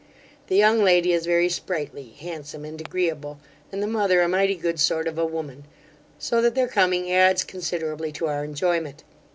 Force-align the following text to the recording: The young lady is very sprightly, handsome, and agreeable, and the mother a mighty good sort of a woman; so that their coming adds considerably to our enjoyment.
The 0.47 0.55
young 0.55 0.83
lady 0.83 1.13
is 1.13 1.27
very 1.27 1.47
sprightly, 1.47 2.13
handsome, 2.19 2.65
and 2.65 2.81
agreeable, 2.81 3.37
and 3.71 3.83
the 3.83 3.87
mother 3.87 4.23
a 4.23 4.27
mighty 4.27 4.55
good 4.55 4.79
sort 4.79 5.07
of 5.07 5.19
a 5.19 5.25
woman; 5.27 5.65
so 6.17 6.41
that 6.41 6.55
their 6.55 6.67
coming 6.67 7.11
adds 7.11 7.43
considerably 7.43 8.11
to 8.13 8.25
our 8.25 8.43
enjoyment. 8.43 9.03